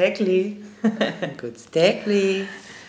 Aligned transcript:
Stegli. 0.00 0.56
Gut 1.38 1.60
Stegli. 1.60 2.46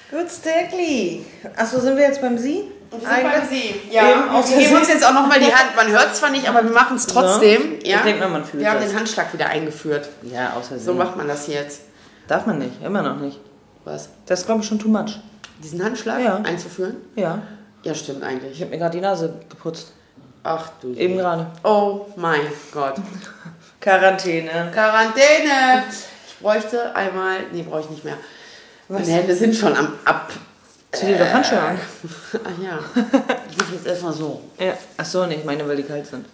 Gut 0.09 0.29
Stegli. 0.31 1.25
Achso, 1.57 1.79
sind 1.81 1.97
wir 1.97 2.03
jetzt 2.05 2.21
beim 2.21 2.37
Sie? 2.37 2.71
Wir 2.89 2.99
sind 2.99 3.09
beim 3.23 3.47
Sie. 3.49 3.75
Ja, 3.91 4.03
wir 4.03 4.13
geben 4.13 4.29
Versehen. 4.43 4.77
uns 4.77 4.87
jetzt 4.87 5.05
auch 5.05 5.13
nochmal 5.13 5.39
die 5.39 5.53
Hand. 5.53 5.75
Man 5.75 5.89
hört 5.89 6.15
zwar 6.15 6.29
nicht, 6.29 6.47
aber 6.47 6.63
wir 6.63 6.71
machen 6.71 6.95
es 6.95 7.07
trotzdem. 7.07 7.79
Ich 7.83 7.89
Ja? 7.89 8.01
denk 8.01 8.19
mal, 8.21 8.29
man 8.29 8.45
fühlt 8.45 8.63
Wir 8.63 8.69
haben 8.71 8.79
das. 8.79 8.91
den 8.91 8.99
Handschlag 8.99 9.33
wieder 9.33 9.47
eingeführt. 9.47 10.07
Ja, 10.23 10.53
außer 10.53 10.79
So 10.79 10.93
macht 10.93 11.17
man 11.17 11.27
das 11.27 11.47
jetzt. 11.47 11.81
Darf 12.29 12.45
man 12.45 12.59
nicht, 12.59 12.81
immer 12.81 13.01
noch 13.01 13.17
nicht. 13.17 13.39
Was? 13.83 14.07
Das 14.25 14.39
ist, 14.41 14.45
glaube 14.45 14.61
ich, 14.61 14.67
schon 14.67 14.79
too 14.79 14.87
much. 14.87 15.19
Diesen 15.61 15.83
Handschlag 15.83 16.23
Ja. 16.23 16.35
einzuführen? 16.37 16.95
Ja. 17.17 17.39
Ja, 17.83 17.93
stimmt 17.93 18.19
Ich 18.21 18.25
eigentlich. 18.27 18.61
habe 18.61 18.71
mir 18.71 18.77
gerade 18.77 18.95
die 18.97 19.01
Nase 19.01 19.33
geputzt. 19.49 19.91
Ach 20.43 20.69
du. 20.81 20.93
Eben 20.93 21.17
gerade. 21.17 21.47
Oh 21.65 22.05
mein 22.15 22.39
Gott. 22.71 22.95
Quarantäne. 23.81 24.71
Quarantäne. 24.73 25.83
Ich 26.41 26.43
bräuchte 26.43 26.95
einmal. 26.95 27.37
Nee, 27.51 27.61
brauche 27.61 27.81
ich 27.81 27.89
nicht 27.91 28.03
mehr. 28.03 28.17
Meine 28.87 29.05
Hände 29.05 29.35
sind 29.35 29.55
schon 29.55 29.75
am 29.75 29.93
Ab. 30.03 30.31
Zieh 30.91 31.05
dir 31.05 31.19
doch 31.19 31.31
Handschuhe 31.31 31.59
an. 31.59 31.79
Ach 32.33 32.63
ja. 32.63 32.79
Ich 33.47 33.57
mache 33.57 33.75
jetzt 33.75 33.85
erstmal 33.85 34.11
so. 34.11 34.41
Ja. 34.57 34.73
Achso, 34.97 35.27
nicht 35.27 35.45
meine, 35.45 35.67
weil 35.67 35.75
die 35.75 35.83
kalt 35.83 36.07
sind. 36.07 36.25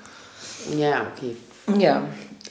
Ja, 0.77 1.07
okay. 1.13 1.35
Ja. 1.77 2.03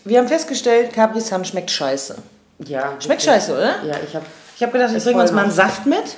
Wir 0.05 0.19
haben 0.19 0.29
festgestellt, 0.29 0.93
Capri 0.93 1.19
Sun 1.23 1.47
schmeckt 1.47 1.71
scheiße. 1.71 2.17
Ja. 2.59 2.89
Schmeckt 3.01 3.09
wirklich. 3.09 3.25
scheiße, 3.25 3.53
oder? 3.53 3.83
Ja, 3.85 3.95
ich 4.07 4.15
habe. 4.15 4.27
Ich 4.55 4.63
habe 4.63 4.73
gedacht, 4.73 4.93
wir 4.93 5.01
bringen 5.01 5.21
uns 5.21 5.33
mal 5.33 5.45
einen. 5.45 5.51
Saft 5.51 5.87
mit. 5.87 6.15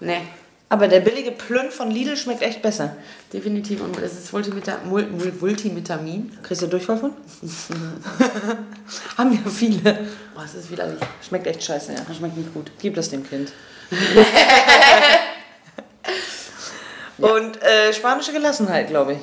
Nee. 0.00 0.22
Aber 0.72 0.86
der 0.86 1.00
billige 1.00 1.32
Plünn 1.32 1.72
von 1.72 1.90
Lidl 1.90 2.16
schmeckt 2.16 2.42
echt 2.42 2.62
besser. 2.62 2.96
Definitiv. 3.32 3.82
Und 3.82 3.98
es 3.98 4.12
ist 4.12 4.32
Multimita 4.32 4.78
Mul 4.84 5.04
Mul 5.08 5.32
Multivitamin. 5.40 6.38
Kriegst 6.44 6.62
du 6.62 6.68
Durchfall 6.68 6.96
von? 6.96 7.12
Haben 9.18 9.32
ja 9.32 9.50
viele. 9.50 10.06
Oh, 10.36 10.42
es 10.44 10.54
ist 10.54 10.70
widerlich. 10.70 11.00
Schmeckt 11.26 11.48
echt 11.48 11.64
scheiße, 11.64 11.92
ja. 11.92 12.14
Schmeckt 12.14 12.36
nicht 12.36 12.54
gut. 12.54 12.70
Gib 12.80 12.94
das 12.94 13.10
dem 13.10 13.28
Kind. 13.28 13.52
Und 17.18 17.60
äh, 17.62 17.92
spanische 17.92 18.32
Gelassenheit, 18.32 18.86
glaube 18.86 19.14
ich. 19.14 19.18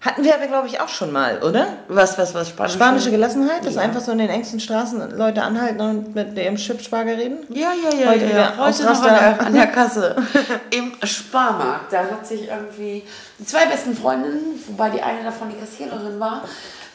Hatten 0.00 0.24
wir 0.24 0.34
aber, 0.34 0.46
glaube 0.46 0.66
ich, 0.66 0.80
auch 0.80 0.88
schon 0.88 1.12
mal, 1.12 1.42
oder? 1.42 1.66
Was, 1.88 2.16
was, 2.16 2.34
was? 2.34 2.48
Spanisch? 2.48 2.72
Spanische 2.72 3.10
Gelassenheit, 3.10 3.66
dass 3.66 3.74
Ja. 3.74 3.82
einfach 3.82 4.00
so 4.00 4.12
in 4.12 4.18
den 4.18 4.30
engsten 4.30 4.58
Straßen 4.58 5.16
Leute 5.16 5.42
anhalten 5.42 5.80
und 5.82 6.14
mit 6.14 6.38
ihrem 6.38 6.56
Chipsparger 6.56 7.18
reden? 7.18 7.38
Ja, 7.50 7.72
ja, 7.74 7.94
ja. 7.98 8.08
Heute 8.08 8.24
ja, 8.24 8.36
ja. 8.36 8.52
Heute 8.56 8.84
noch 8.84 9.02
an 9.02 9.14
der, 9.14 9.46
an 9.46 9.52
der 9.52 9.66
Kasse. 9.66 10.16
Im 10.70 10.92
Sparmarkt. 11.06 11.92
Da 11.92 11.98
hat 11.98 12.26
sich 12.26 12.48
irgendwie 12.48 13.02
die 13.38 13.44
zwei 13.44 13.66
besten 13.66 13.94
Freundinnen, 13.94 14.58
wobei 14.68 14.88
die 14.88 15.02
eine 15.02 15.22
davon 15.22 15.50
die 15.50 15.56
Kassiererin 15.60 16.18
war, 16.18 16.44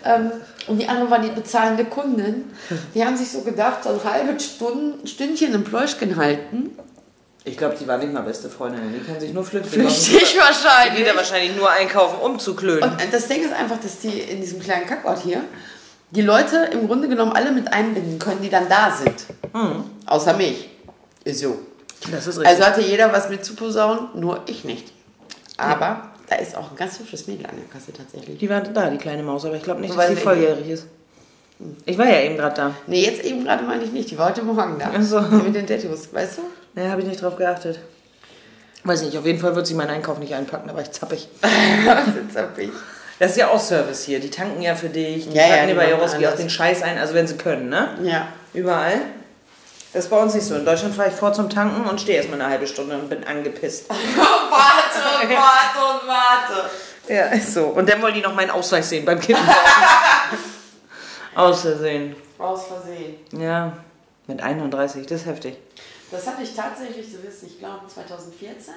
ähm, 0.03 0.31
und 0.67 0.79
die 0.79 0.87
andere 0.87 1.09
war 1.11 1.19
die 1.19 1.29
bezahlende 1.29 1.85
Kundin. 1.85 2.51
Die 2.95 3.05
haben 3.05 3.17
sich 3.17 3.31
so 3.31 3.41
gedacht, 3.41 3.83
so 3.83 3.89
ein 3.89 3.99
halbes 4.03 4.45
Stunden, 4.45 5.05
Stündchen 5.05 5.53
im 5.53 5.63
Pläuschchen 5.63 6.15
halten. 6.15 6.75
Ich 7.47 7.57
glaube, 7.57 7.75
die 7.79 7.87
war 7.87 7.97
nicht 7.99 8.11
mal 8.11 8.21
beste 8.21 8.49
Freundin. 8.49 8.81
Die 8.93 8.99
kennen 9.05 9.19
sich 9.19 9.31
nur 9.33 9.43
flüchtig. 9.43 9.71
Flüchtig 9.73 10.33
Die 10.33 10.39
wahrscheinlich. 10.39 10.97
geht 10.97 11.07
da 11.07 11.15
wahrscheinlich 11.15 11.55
nur 11.55 11.69
einkaufen, 11.69 12.19
um 12.21 12.39
zu 12.39 12.55
klönen. 12.55 12.83
Und 12.83 12.97
das 13.11 13.27
Ding 13.27 13.43
ist 13.43 13.53
einfach, 13.53 13.79
dass 13.79 13.99
die 13.99 14.19
in 14.19 14.41
diesem 14.41 14.59
kleinen 14.59 14.87
Kackort 14.87 15.21
hier 15.21 15.41
die 16.11 16.21
Leute 16.23 16.69
im 16.71 16.87
Grunde 16.87 17.07
genommen 17.07 17.33
alle 17.33 17.51
mit 17.51 17.71
einbinden 17.71 18.17
können, 18.19 18.41
die 18.41 18.49
dann 18.49 18.67
da 18.67 18.91
sind. 18.91 19.25
Außer 20.07 20.33
mich. 20.35 20.69
Ist 21.23 21.39
so. 21.41 21.59
das 22.11 22.25
ist 22.27 22.37
richtig. 22.39 22.47
Also 22.47 22.63
hatte 22.63 22.81
jeder 22.81 23.11
was 23.13 23.29
mit 23.29 23.45
zu 23.45 23.55
posaunen, 23.55 24.07
nur 24.15 24.41
ich 24.47 24.63
nicht. 24.63 24.91
Aber 25.57 26.09
da 26.27 26.35
ist 26.37 26.57
auch 26.57 26.71
ein 26.71 26.75
ganz 26.75 26.97
hübsches 26.99 27.27
Mädel 27.27 27.45
an 27.45 27.55
der 27.57 27.65
Kasse 27.71 27.93
tatsächlich. 27.93 28.39
die 28.39 28.49
war 28.49 28.61
da, 28.61 28.89
die 28.89 28.97
kleine 28.97 29.21
Maus, 29.23 29.45
aber 29.45 29.55
ich 29.55 29.63
glaube 29.63 29.81
nicht, 29.81 29.91
dass 29.91 29.97
Weil 29.97 30.09
sie 30.09 30.15
sie- 30.15 30.21
volljährig 30.21 30.67
ist. 30.69 30.87
Ich 31.85 31.97
war 31.97 32.07
ja 32.07 32.21
eben 32.21 32.35
gerade 32.35 32.55
da. 32.55 32.75
Nee, 32.87 33.05
jetzt 33.05 33.23
eben 33.23 33.45
gerade 33.45 33.63
meine 33.63 33.83
ich 33.83 33.91
nicht. 33.91 34.11
Die 34.11 34.17
war 34.17 34.29
heute 34.29 34.41
Morgen 34.43 34.77
da. 34.77 34.91
Ach 34.93 35.01
so. 35.01 35.19
Die 35.21 35.35
Mit 35.35 35.55
den 35.55 35.65
Tattoos, 35.65 36.11
weißt 36.13 36.39
du? 36.39 36.41
Ne, 36.75 36.91
habe 36.91 37.01
ich 37.01 37.07
nicht 37.07 37.21
drauf 37.21 37.37
geachtet. 37.37 37.79
Weiß 38.83 39.01
nicht, 39.01 39.17
auf 39.17 39.25
jeden 39.25 39.39
Fall 39.39 39.55
wird 39.55 39.65
sie 39.65 39.73
meinen 39.73 39.89
Einkauf 39.89 40.19
nicht 40.19 40.33
einpacken, 40.35 40.67
da 40.67 40.75
war 40.75 40.81
ich 40.81 40.91
zappig. 40.91 41.27
Ich. 42.57 42.69
Das 43.17 43.31
ist 43.31 43.37
ja 43.37 43.47
auch 43.47 43.59
Service 43.59 44.03
hier. 44.03 44.19
Die 44.19 44.29
tanken 44.29 44.61
ja 44.61 44.75
für 44.75 44.89
dich, 44.89 45.29
die 45.29 45.35
Ja, 45.35 45.43
ja, 45.43 45.49
packen 45.49 45.67
die 45.67 45.73
dir 45.73 45.79
bei 45.79 45.89
Jaroski 45.89 46.27
auch 46.27 46.35
den 46.35 46.49
Scheiß 46.49 46.83
ein, 46.83 46.97
also 46.97 47.13
wenn 47.13 47.25
sie 47.27 47.37
können, 47.37 47.69
ne? 47.69 47.97
Ja. 48.03 48.27
Überall. 48.53 48.99
Das 49.93 50.03
ist 50.03 50.09
bei 50.09 50.21
uns 50.21 50.33
nicht 50.33 50.45
so. 50.45 50.55
In 50.55 50.65
Deutschland 50.65 50.93
fahre 50.93 51.07
ich 51.07 51.15
vor 51.15 51.31
zum 51.31 51.49
Tanken 51.49 51.89
und 51.89 52.01
stehe 52.01 52.17
erstmal 52.17 52.41
eine 52.41 52.49
halbe 52.49 52.67
Stunde 52.67 52.95
und 52.97 53.09
bin 53.09 53.23
angepisst. 53.23 53.89
warte, 53.89 55.29
warte 55.29 55.79
und 55.93 56.07
warte. 56.09 56.69
Ja, 57.07 57.27
ist 57.27 57.53
so. 57.53 57.67
Und 57.67 57.87
dann 57.89 58.01
wollen 58.01 58.13
die 58.13 58.21
noch 58.21 58.35
meinen 58.35 58.51
Ausweis 58.51 58.89
sehen 58.89 59.05
beim 59.05 59.21
Kind. 59.21 59.39
Aus 61.35 61.61
Versehen. 61.61 62.17
Aus 62.37 62.67
Versehen. 62.67 63.15
Ja, 63.31 63.71
mit 64.27 64.41
31, 64.41 65.07
das 65.07 65.21
ist 65.21 65.27
heftig. 65.27 65.55
Das 66.15 66.27
hatte 66.27 66.43
ich 66.43 66.55
tatsächlich, 66.55 67.11
du 67.11 67.21
wirst 67.23 67.43
nicht 67.43 67.59
glauben, 67.59 67.87
2014. 67.87 68.73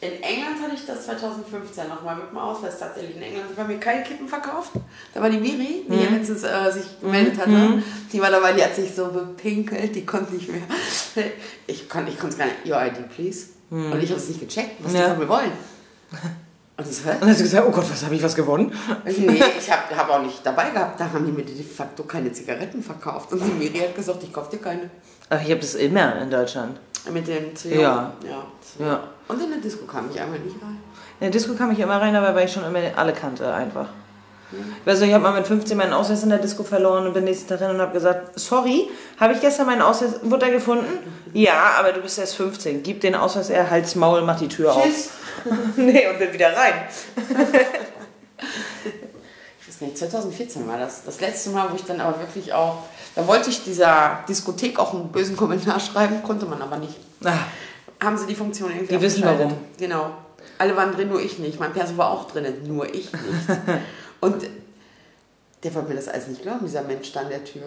In 0.00 0.20
England 0.20 0.60
hatte 0.60 0.74
ich 0.74 0.84
das 0.84 1.04
2015 1.06 1.88
nochmal 1.88 2.16
mit 2.16 2.28
dem 2.30 2.36
Ausweis 2.36 2.76
tatsächlich. 2.78 3.16
In 3.16 3.22
England 3.22 3.54
bei 3.54 3.62
mir 3.64 3.78
keine 3.78 4.02
Kippen 4.02 4.26
verkauft. 4.28 4.72
Da 5.14 5.22
war 5.22 5.30
die 5.30 5.38
Miri, 5.38 5.86
die 5.88 5.96
hier 5.96 6.10
letztens 6.10 6.42
äh, 6.42 6.70
sich 6.72 7.00
gemeldet 7.00 7.38
hatte. 7.38 7.82
Die 8.12 8.20
war 8.20 8.30
dabei, 8.30 8.52
die 8.52 8.64
hat 8.64 8.74
sich 8.74 8.92
so 8.94 9.06
bepinkelt, 9.06 9.94
die 9.94 10.04
konnte 10.04 10.34
nicht 10.34 10.48
mehr. 10.48 10.62
Ich 11.68 11.88
konnte 11.88 12.10
ich 12.10 12.18
gar 12.18 12.28
nicht, 12.46 12.66
your 12.66 12.84
ID, 12.84 13.08
please. 13.14 13.46
Und 13.70 14.02
ich 14.02 14.10
habe 14.10 14.20
es 14.20 14.28
nicht 14.28 14.40
gecheckt, 14.40 14.82
was 14.84 14.92
die 14.92 14.98
Ja. 14.98 15.10
von 15.10 15.18
mir 15.20 15.28
wollen. 15.28 15.52
Und 16.84 17.06
hä? 17.06 17.10
Und 17.12 17.20
dann 17.20 17.30
hast 17.30 17.40
du 17.40 17.44
gesagt, 17.44 17.66
oh 17.66 17.70
Gott, 17.70 17.90
was 17.90 18.04
habe 18.04 18.14
ich 18.14 18.22
was 18.22 18.34
gewonnen? 18.34 18.72
Nee, 19.04 19.42
ich 19.58 19.70
habe 19.70 19.96
hab 19.96 20.10
auch 20.10 20.22
nicht 20.22 20.44
dabei 20.44 20.70
gehabt. 20.70 20.98
Da 21.00 21.10
haben 21.10 21.24
die 21.24 21.32
mir 21.32 21.44
de 21.44 21.62
facto 21.62 22.04
keine 22.04 22.32
Zigaretten 22.32 22.82
verkauft. 22.82 23.32
Und 23.32 23.44
die 23.44 23.52
Miri 23.52 23.78
hat 23.78 23.94
gesagt, 23.94 24.22
ich 24.22 24.32
kaufe 24.32 24.50
dir 24.50 24.62
keine. 24.62 24.90
Ach, 25.30 25.40
ich 25.40 25.50
habe 25.50 25.60
das 25.60 25.74
immer 25.74 26.20
in 26.20 26.30
Deutschland. 26.30 26.78
Mit 27.10 27.26
den 27.26 27.54
zu 27.56 27.68
Ja. 27.68 28.12
ja. 28.24 28.44
Ja. 28.78 29.00
Und 29.28 29.42
in 29.42 29.50
der 29.50 29.58
Disco 29.58 29.84
kam 29.86 30.08
ich 30.12 30.20
einmal 30.20 30.38
nicht 30.38 30.56
rein. 30.62 30.78
In 31.18 31.24
der 31.26 31.30
Disco 31.30 31.54
kam 31.54 31.72
ich 31.72 31.80
immer 31.80 32.00
rein, 32.00 32.14
aber 32.14 32.34
weil 32.34 32.46
ich 32.46 32.52
schon 32.52 32.64
immer 32.64 32.80
alle 32.96 33.12
kannte 33.12 33.52
einfach. 33.52 33.88
Ich 34.80 34.86
weiß 34.86 35.00
nicht, 35.00 35.08
ich 35.08 35.14
habe 35.14 35.22
mal 35.24 35.32
mit 35.32 35.46
15 35.46 35.76
meinen 35.76 35.92
Ausweis 35.92 36.22
in 36.22 36.28
der 36.30 36.38
Disco 36.38 36.62
verloren 36.64 37.06
und 37.06 37.14
bin 37.14 37.24
nächsten 37.24 37.48
Tag 37.48 37.60
hin 37.60 37.70
und 37.70 37.80
habe 37.80 37.92
gesagt, 37.92 38.38
sorry, 38.38 38.88
habe 39.18 39.32
ich 39.34 39.40
gestern 39.40 39.66
meinen 39.66 39.82
Ausweis, 39.82 40.14
wurde 40.22 40.46
er 40.46 40.52
gefunden? 40.52 40.86
Ja, 41.32 41.74
aber 41.78 41.92
du 41.92 42.00
bist 42.00 42.18
erst 42.18 42.36
15. 42.36 42.82
Gib 42.82 43.00
den 43.00 43.14
Ausweis 43.14 43.50
er, 43.50 43.70
halt's 43.70 43.94
Maul, 43.94 44.22
mach 44.22 44.38
die 44.38 44.48
Tür 44.48 44.74
Tschüss. 44.82 45.10
auf. 45.44 45.52
nee, 45.76 46.06
und 46.08 46.18
bin 46.18 46.32
wieder 46.32 46.48
rein. 46.56 46.74
Ich 49.60 49.68
weiß 49.68 49.80
nicht, 49.82 49.98
2014 49.98 50.66
war 50.68 50.78
das. 50.78 51.04
Das 51.04 51.20
letzte 51.20 51.50
Mal, 51.50 51.70
wo 51.70 51.76
ich 51.76 51.84
dann 51.84 52.00
aber 52.00 52.18
wirklich 52.18 52.52
auch. 52.52 52.78
Da 53.14 53.26
wollte 53.26 53.50
ich 53.50 53.62
dieser 53.64 54.18
Diskothek 54.28 54.78
auch 54.78 54.92
einen 54.92 55.08
bösen 55.12 55.36
Kommentar 55.36 55.78
schreiben, 55.80 56.22
konnte 56.22 56.46
man 56.46 56.60
aber 56.60 56.78
nicht. 56.78 56.96
Ah, 57.24 57.32
Haben 58.02 58.18
sie 58.18 58.26
die 58.26 58.34
Funktion 58.34 58.70
irgendwie 58.70 58.94
Die 58.94 59.00
wissen 59.00 59.22
warum. 59.24 59.56
Genau. 59.78 60.10
Alle 60.58 60.76
waren 60.76 60.92
drin, 60.92 61.08
nur 61.08 61.20
ich 61.20 61.38
nicht. 61.38 61.58
Mein 61.58 61.72
Perso 61.72 61.96
war 61.96 62.10
auch 62.10 62.30
drin, 62.30 62.46
nur 62.66 62.86
ich 62.86 63.12
nicht. 63.12 63.58
Und 64.20 64.44
der 65.62 65.74
wollte 65.74 65.88
mir 65.88 65.94
das 65.94 66.08
alles 66.08 66.28
nicht 66.28 66.42
glauben, 66.42 66.66
dieser 66.66 66.82
Mensch 66.82 67.12
da 67.12 67.20
an 67.20 67.28
der 67.28 67.44
Tür. 67.44 67.62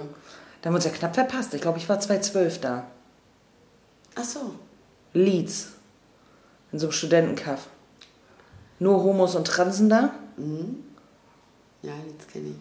da 0.62 0.68
haben 0.68 0.74
wir 0.74 0.78
uns 0.78 0.86
ja 0.86 0.92
knapp 0.92 1.16
verpasst. 1.16 1.54
Ich 1.54 1.62
glaube, 1.62 1.78
ich 1.78 1.88
war 1.88 2.00
2012 2.00 2.62
da. 2.62 2.88
Ach 4.16 4.24
so. 4.24 4.56
Leeds. 5.14 5.70
In 6.72 6.80
so 6.80 6.88
einem 6.88 6.94
Studentenkaff. 6.94 7.68
Nur 8.80 9.04
Homos 9.04 9.36
und 9.36 9.48
Transen 9.48 9.90
da. 9.90 10.12
Ja, 11.82 11.94
jetzt 12.12 12.32
kenne 12.32 12.50
ich. 12.50 12.56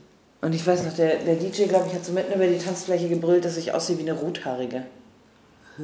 Und 0.44 0.52
ich 0.52 0.66
weiß 0.66 0.84
noch, 0.84 0.92
der, 0.92 1.16
der 1.20 1.36
DJ, 1.36 1.64
glaube 1.64 1.86
ich, 1.88 1.94
hat 1.94 2.04
so 2.04 2.12
mitten 2.12 2.34
über 2.34 2.46
die 2.46 2.58
Tanzfläche 2.58 3.08
gebrüllt, 3.08 3.44
dass 3.44 3.56
ich 3.56 3.72
aussehe 3.72 3.96
wie 3.98 4.02
eine 4.02 4.12
Rothaarige. 4.12 4.84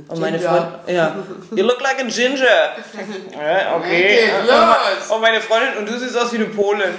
Und 0.09 0.21
meine. 0.21 0.39
Freundin, 0.39 0.95
ja, 0.95 1.17
you 1.55 1.65
look 1.65 1.81
like 1.81 1.99
a 1.99 2.05
ginger. 2.05 2.45
Ja, 2.45 3.77
okay. 3.77 4.31
Okay, 4.31 4.31
Und 4.41 4.47
los. 4.47 5.09
me- 5.09 5.15
Und 5.15 5.21
meine 5.21 5.41
Freundin, 5.41 5.77
und 5.79 5.89
du 5.89 5.99
siehst 5.99 6.17
aus 6.17 6.31
wie 6.33 6.37
eine 6.37 6.45
Polin. 6.47 6.95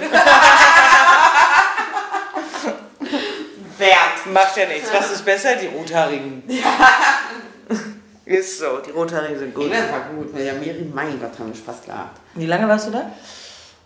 Wert. 3.78 4.26
Macht 4.32 4.56
ja 4.56 4.66
nichts. 4.66 4.90
Was 4.92 5.10
ist 5.10 5.24
besser? 5.24 5.56
Die 5.56 5.66
Rothaarigen. 5.68 6.42
Ist 8.24 8.58
so, 8.60 8.78
die 8.78 8.90
Rothaarigen 8.90 9.38
sind 9.38 9.54
gut. 9.54 9.72
Das 9.72 9.90
war 9.90 10.00
gut. 10.14 10.36
Der 10.36 10.52
Miri, 10.54 10.88
mein 10.94 11.20
Gott, 11.20 11.32
haben 11.38 11.48
wir 11.48 11.56
Spaß 11.56 11.82
gehabt. 11.84 12.20
Wie 12.34 12.46
lange 12.46 12.68
warst 12.68 12.86
du 12.88 12.90
da? 12.92 13.10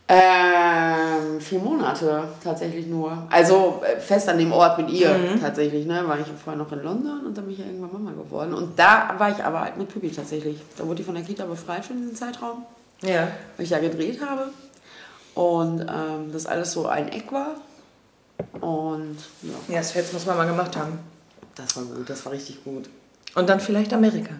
Ähm, 0.08 1.40
vier 1.40 1.58
Monate 1.58 2.28
tatsächlich 2.42 2.86
nur. 2.86 3.26
Also 3.30 3.82
äh, 3.84 3.98
fest 4.00 4.28
an 4.28 4.38
dem 4.38 4.52
Ort 4.52 4.78
mit 4.78 4.90
ihr 4.90 5.18
tatsächlich, 5.40 5.84
ne? 5.84 6.06
War 6.06 6.18
ich 6.20 6.26
vorher 6.44 6.62
noch 6.62 6.70
in 6.70 6.82
London 6.82 7.26
und 7.26 7.36
dann 7.36 7.44
bin 7.44 7.54
ich 7.54 7.58
ja 7.58 7.66
irgendwann 7.66 7.92
Mama 8.04 8.12
geworden. 8.12 8.54
Und 8.54 8.78
da 8.78 9.14
war 9.18 9.30
ich 9.30 9.42
aber 9.42 9.62
halt 9.62 9.76
mit 9.76 9.88
Pippi 9.92 10.10
tatsächlich. 10.12 10.60
Da 10.76 10.86
wurde 10.86 11.00
ich 11.00 11.06
von 11.06 11.16
der 11.16 11.24
Kita 11.24 11.44
befreit 11.44 11.84
für 11.84 11.94
diesen 11.94 12.14
Zeitraum, 12.14 12.64
Ja. 13.02 13.28
weil 13.56 13.64
ich 13.64 13.70
ja 13.70 13.78
gedreht 13.80 14.20
habe. 14.24 14.50
Und 15.34 15.80
ähm, 15.80 16.32
das 16.32 16.46
alles 16.46 16.70
so 16.72 16.86
ein 16.86 17.08
Eck 17.08 17.32
war. 17.32 17.56
Und 18.60 19.16
ja, 19.42 19.50
Ja, 19.68 19.78
das 19.78 19.90
Fest 19.92 20.12
muss 20.12 20.24
man 20.24 20.36
mal 20.36 20.46
gemacht 20.46 20.76
haben. 20.76 20.98
das 21.56 21.76
war 21.76 21.82
gut, 21.84 22.08
das 22.08 22.24
war 22.24 22.32
richtig 22.32 22.62
gut. 22.62 22.88
Und 23.34 23.48
dann 23.48 23.58
vielleicht 23.60 23.92
Amerika. 23.92 24.30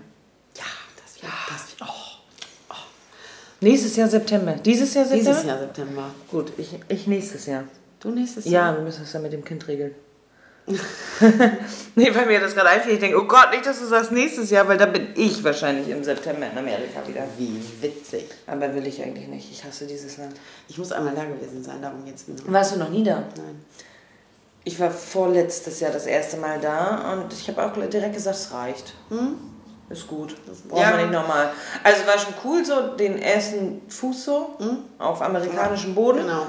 Ja, 0.57 0.63
das 1.05 1.21
wird, 1.23 1.33
das 1.51 1.71
wird, 1.81 1.91
oh, 1.91 1.93
Nächstes 3.61 3.97
Jahr 3.97 4.09
September. 4.09 4.53
Dieses 4.65 4.93
Jahr 4.95 5.05
September? 5.05 5.31
dieses 5.31 5.45
Jahr 5.47 5.59
September. 5.59 6.11
Gut, 6.31 6.53
ich, 6.59 6.79
ich 6.89 7.07
nächstes 7.07 7.47
Jahr. 7.47 7.65
Du 8.01 8.11
nächstes 8.11 8.45
Ja, 8.45 8.51
Jahr? 8.51 8.77
wir 8.77 8.83
müssen 8.83 9.01
das 9.03 9.13
dann 9.13 9.23
mit 9.23 9.33
dem 9.33 9.45
Kind 9.45 9.67
regeln. 9.67 9.95
nee, 11.95 12.13
weil 12.13 12.27
mir 12.27 12.41
das 12.41 12.55
gerade 12.55 12.71
einfällt. 12.71 12.95
Ich 12.95 13.01
denke, 13.01 13.17
oh 13.21 13.25
Gott, 13.27 13.51
nicht, 13.53 13.65
dass 13.65 13.79
du 13.79 13.87
sagst 13.87 14.11
nächstes 14.11 14.51
Jahr, 14.51 14.67
weil 14.67 14.77
dann 14.77 14.93
bin 14.93 15.09
ich 15.15 15.43
wahrscheinlich 15.45 15.89
im 15.89 16.03
September 16.03 16.47
in 16.51 16.59
Amerika 16.59 17.07
wieder. 17.07 17.23
Wie 17.39 17.61
witzig. 17.81 18.27
Aber 18.49 18.75
will 18.75 18.85
ich 18.87 19.01
eigentlich 19.03 19.29
nicht. 19.29 19.51
Ich 19.51 19.65
hasse 19.65 19.87
dieses 19.87 20.19
Land. 20.19 20.35
Ich 20.69 20.77
muss 20.77 20.91
einmal 20.91 21.15
da 21.15 21.25
gewesen 21.25 21.63
sein, 21.63 21.81
darum 21.81 22.05
geht's 22.05 22.27
mir 22.27 22.35
noch. 22.35 22.53
Warst 22.53 22.75
du 22.75 22.79
noch 22.81 22.91
nie 22.91 23.05
da? 23.05 23.19
Nein. 23.37 23.65
Ich 24.65 24.81
war 24.81 24.91
vorletztes 24.91 25.79
Jahr 25.79 25.93
das 25.93 26.07
erste 26.07 26.37
Mal 26.39 26.59
da 26.61 27.13
und 27.13 27.33
ich 27.33 27.47
habe 27.49 27.65
auch 27.65 27.73
direkt 27.89 28.15
gesagt, 28.15 28.37
es 28.37 28.53
reicht. 28.53 28.95
Ist 29.89 30.07
gut. 30.09 30.35
Das 30.47 30.59
braucht 30.63 30.83
Ja. 30.83 30.91
man 30.91 31.01
nicht 31.01 31.13
nochmal. 31.13 31.51
Also 31.85 32.07
war 32.07 32.19
schon 32.19 32.35
cool, 32.45 32.65
so 32.65 32.97
den 32.97 33.21
ersten 33.23 33.83
Fuß 33.89 34.25
so 34.25 34.57
auf 34.99 35.23
amerikanischem 35.23 35.95
Boden. 35.95 36.19
Genau. 36.23 36.47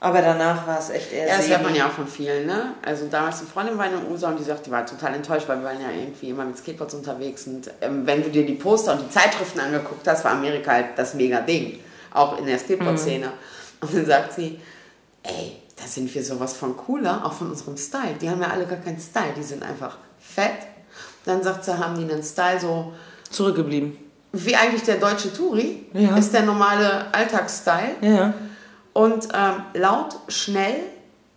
Aber 0.00 0.22
danach 0.22 0.64
war 0.66 0.78
es 0.78 0.90
echt 0.90 1.12
eher 1.12 1.26
Ja, 1.26 1.36
das 1.38 1.48
hört 1.48 1.62
man 1.64 1.74
ja 1.74 1.88
auch 1.88 1.90
von 1.92 2.06
vielen, 2.06 2.46
ne? 2.46 2.74
Also 2.84 3.06
damals 3.10 3.40
eine 3.40 3.48
Freundin 3.48 3.76
war 3.76 3.86
in 3.86 3.92
den 3.98 4.10
USA 4.10 4.28
und 4.28 4.38
die 4.38 4.44
sagt, 4.44 4.64
die 4.66 4.70
war 4.70 4.86
total 4.86 5.14
enttäuscht, 5.14 5.48
weil 5.48 5.58
wir 5.58 5.64
waren 5.64 5.80
ja 5.82 5.90
irgendwie 5.90 6.30
immer 6.30 6.44
mit 6.44 6.56
Skateboards 6.56 6.94
unterwegs 6.94 7.46
und 7.48 7.68
ähm, 7.80 8.06
wenn 8.06 8.22
du 8.22 8.30
dir 8.30 8.46
die 8.46 8.54
Poster 8.54 8.92
und 8.92 9.02
die 9.02 9.10
Zeitschriften 9.10 9.58
angeguckt 9.58 10.06
hast, 10.06 10.24
war 10.24 10.30
Amerika 10.32 10.70
halt 10.70 10.86
das 10.96 11.14
mega 11.14 11.40
Ding, 11.40 11.80
auch 12.14 12.38
in 12.38 12.46
der 12.46 12.58
Skateboard-Szene. 12.60 13.32
Und 13.80 13.92
dann 13.92 14.06
sagt 14.06 14.34
sie, 14.34 14.60
ey, 15.24 15.56
da 15.76 15.84
sind 15.84 16.14
wir 16.14 16.24
sowas 16.24 16.52
von 16.56 16.76
cooler, 16.76 17.24
auch 17.24 17.32
von 17.32 17.50
unserem 17.50 17.76
Style. 17.76 18.14
Die 18.20 18.30
haben 18.30 18.40
ja 18.40 18.50
alle 18.50 18.66
gar 18.66 18.78
keinen 18.78 19.00
Style, 19.00 19.32
die 19.36 19.42
sind 19.42 19.64
einfach 19.64 19.96
fett. 20.20 20.67
Dann 21.28 21.42
sagt 21.42 21.64
sie, 21.64 21.78
haben 21.78 21.94
die 21.96 22.10
einen 22.10 22.22
Style 22.22 22.58
so, 22.58 22.92
Zurückgeblieben. 23.30 23.96
wie 24.32 24.56
eigentlich 24.56 24.82
der 24.82 24.96
deutsche 24.96 25.30
Touri, 25.32 25.86
Ja. 25.92 26.16
ist 26.16 26.32
der 26.32 26.42
normale 26.42 27.12
Alltagsstyle. 27.12 27.96
Ja. 28.00 28.32
Und 28.94 29.28
ähm, 29.34 29.62
laut, 29.74 30.16
schnell. 30.28 30.76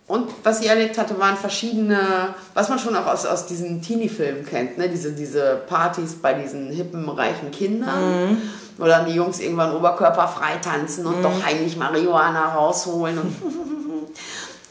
Und 0.08 0.30
was 0.42 0.58
sie 0.60 0.66
erlebt 0.66 0.98
hatte, 0.98 1.18
waren 1.20 1.36
verschiedene, 1.36 2.34
was 2.54 2.68
man 2.68 2.78
schon 2.78 2.96
auch 2.96 3.06
aus, 3.06 3.24
aus 3.24 3.46
diesen 3.46 3.80
Teenie-Filmen 3.82 4.44
kennt, 4.44 4.76
ne? 4.76 4.88
diese, 4.88 5.12
diese 5.12 5.60
Partys 5.68 6.14
bei 6.14 6.34
diesen 6.34 6.70
hippen, 6.70 7.08
reichen 7.08 7.50
Kindern. 7.50 8.36
Wo 8.78 8.86
dann 8.86 9.06
die 9.06 9.12
Jungs 9.12 9.38
irgendwann 9.40 9.74
oberkörperfrei 9.76 10.56
tanzen 10.62 11.06
und 11.06 11.22
doch 11.22 11.44
heimlich 11.44 11.76
Marihuana 11.76 12.54
rausholen. 12.54 13.18
Und, 13.18 13.36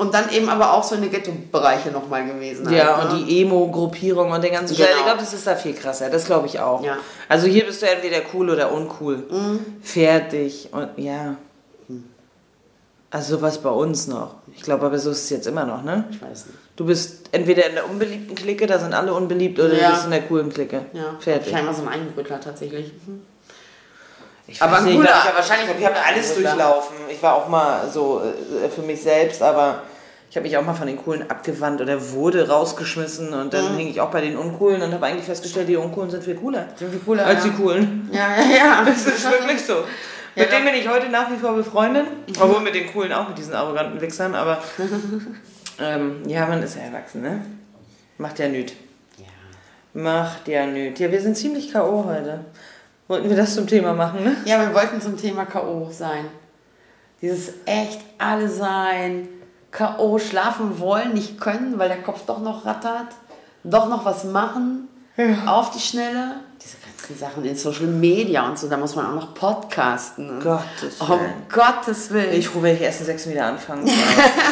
und 0.02 0.14
dann 0.14 0.30
eben 0.32 0.50
aber 0.50 0.74
auch 0.74 0.84
so 0.84 0.96
in 0.96 1.04
die 1.04 1.10
Ghetto-Bereiche 1.10 1.92
nochmal 1.92 2.26
gewesen. 2.26 2.72
Ja, 2.74 2.98
halt, 2.98 3.10
ne? 3.14 3.20
und 3.20 3.28
die 3.28 3.42
Emo-Gruppierung 3.42 4.32
und 4.32 4.44
den 4.44 4.52
ganzen 4.54 4.76
Genau. 4.76 4.88
Scheiß. 4.90 4.98
Ich 4.98 5.04
glaube, 5.06 5.20
das 5.20 5.34
ist 5.34 5.48
da 5.48 5.56
viel 5.56 5.74
krasser. 5.74 6.10
Das 6.10 6.26
glaube 6.26 6.48
ich 6.48 6.60
auch. 6.60 6.84
Ja. 6.84 6.98
Also 7.30 7.48
hier 7.48 7.66
bist 7.66 7.82
du 7.82 7.86
entweder 7.90 8.18
cool 8.34 8.50
oder 8.50 8.72
uncool. 8.72 9.18
Mhm. 9.30 9.60
Fertig. 9.84 10.70
Und 10.72 10.90
ja. 10.98 11.36
Also 13.12 13.36
sowas 13.38 13.58
bei 13.60 13.70
uns 13.70 14.08
noch. 14.08 14.36
Ich 14.56 14.64
glaube 14.64 14.86
aber 14.86 14.98
so 14.98 15.12
ist 15.12 15.26
es 15.26 15.30
jetzt 15.30 15.46
immer 15.48 15.66
noch, 15.66 15.84
ne? 15.84 16.06
Ich 16.12 16.22
weiß 16.22 16.46
nicht. 16.48 16.58
Du 16.78 16.86
bist 16.86 17.28
entweder 17.34 17.68
in 17.68 17.76
der 17.76 17.90
unbeliebten 17.90 18.36
Clique, 18.36 18.66
da 18.66 18.80
sind 18.80 18.94
alle 18.94 19.14
unbeliebt, 19.14 19.60
oder 19.60 19.74
Ja. 19.74 19.88
du 19.90 19.94
bist 19.94 20.06
in 20.06 20.12
der 20.12 20.22
coolen 20.24 20.50
Clique. 20.52 20.86
Ja, 20.94 21.16
Fertig. 21.20 21.52
Scheinbar 21.52 21.74
so 21.74 21.82
ein 21.84 21.90
Eigenbrötler 21.90 22.40
tatsächlich. 22.40 22.94
Ich 24.48 24.62
Aber 24.62 24.80
nicht, 24.82 24.96
cooler- 24.96 25.10
ich 25.10 25.24
habe 25.26 25.38
wahrscheinlich, 25.38 25.78
ich 25.78 25.86
habe 25.86 25.96
alles 26.06 26.34
durchlaufen. 26.36 26.96
Ich 27.10 27.22
war 27.22 27.36
auch 27.36 27.48
mal 27.50 27.90
so 27.90 28.22
äh, 28.22 28.70
für 28.70 28.82
mich 28.82 29.02
selbst, 29.02 29.42
aber 29.42 29.84
ich 30.32 30.36
habe 30.38 30.48
mich 30.48 30.58
auch 30.58 30.64
mal 30.66 30.74
von 30.74 30.88
den 30.88 30.98
Coolen 30.98 31.30
abgewandt 31.30 31.82
oder 31.82 32.12
wurde 32.14 32.48
rausgeschmissen 32.48 33.34
und 33.34 33.48
Mhm. 33.48 33.50
dann 33.52 33.76
hing 33.78 33.90
ich 33.90 34.00
auch 34.02 34.10
bei 34.10 34.22
den 34.22 34.36
Uncoolen 34.38 34.82
und 34.82 34.94
habe 34.94 35.06
eigentlich 35.06 35.26
festgestellt, 35.26 35.68
die 35.68 35.76
Uncoolen 35.76 36.10
sind 36.10 36.24
viel 36.24 36.36
cooler. 36.36 36.68
Sind 36.78 36.90
viel 36.90 37.02
cooler, 37.02 37.26
Als 37.26 37.44
ja. 37.46 37.52
die 37.52 37.58
Coolen. 37.58 38.10
Ja, 38.12 38.30
ja, 38.38 38.58
ja. 38.58 38.84
Das 38.86 39.06
ist 39.06 39.30
wirklich 39.30 39.62
so. 39.64 39.74
Ja, 40.34 40.44
mit 40.44 40.52
denen 40.54 40.64
bin 40.66 40.76
ich 40.76 40.88
heute 40.90 41.10
nach 41.10 41.30
wie 41.30 41.36
vor 41.36 41.54
befreundet. 41.54 42.06
Obwohl 42.40 42.62
mit 42.62 42.74
den 42.74 42.90
Coolen 42.94 43.12
auch, 43.12 43.28
mit 43.28 43.38
diesen 43.38 43.54
arroganten 43.54 44.00
Wichsern, 44.00 44.34
aber 44.34 44.60
ähm, 45.80 46.22
ja, 46.26 46.46
man 46.46 46.64
ist 46.64 46.76
ja 46.78 46.84
erwachsen, 46.84 47.22
ne? 47.22 47.42
Macht 48.18 48.40
ja 48.40 48.48
nüt. 48.48 48.74
ja. 49.18 49.26
Macht 50.02 50.48
ja 50.48 50.66
nüt. 50.66 50.98
Ja, 51.00 51.12
wir 51.12 51.20
sind 51.22 51.36
ziemlich 51.36 51.74
K.O. 51.74 52.06
heute. 52.06 52.46
Wollten 53.10 53.28
wir 53.30 53.36
das 53.36 53.56
zum 53.56 53.68
Thema 53.68 53.94
machen, 53.94 54.24
ne? 54.24 54.38
Ja, 54.46 54.62
wir 54.62 54.74
wollten 54.74 55.02
zum 55.02 55.18
Thema 55.18 55.44
K.O. 55.46 55.90
sein. 55.92 56.26
Dieses 57.22 57.52
echt 57.66 58.00
alle 58.18 58.48
sein, 58.48 59.28
K.O. 59.72 60.20
schlafen 60.20 60.80
wollen, 60.80 61.14
nicht 61.14 61.40
können, 61.40 61.80
weil 61.80 61.88
der 61.88 62.02
Kopf 62.02 62.22
doch 62.28 62.40
noch 62.40 62.66
rattert, 62.66 63.08
doch 63.64 63.88
noch 63.88 64.04
was 64.06 64.24
machen, 64.26 64.88
auf 65.46 65.72
die 65.72 65.80
Schnelle. 65.80 66.36
Diese 66.64 66.78
ganzen 66.78 67.18
Sachen 67.18 67.46
in 67.46 67.56
Social 67.56 67.88
Media 67.88 68.48
und 68.48 68.58
so, 68.60 68.68
da 68.70 68.78
muss 68.78 68.96
man 68.96 69.06
auch 69.08 69.16
noch 69.16 69.34
podcasten. 69.34 70.40
Gottes 70.42 71.00
um 71.00 71.10
Willen. 71.10 71.34
Gottes 71.52 72.12
Willen. 72.12 72.34
Ich 72.34 72.48
froh, 72.50 72.62
wenn 72.62 72.76
ich 72.76 72.82
erst 72.82 73.00
in 73.02 73.06
sechs 73.08 73.28
wieder 73.28 73.46
anfangen 73.46 73.90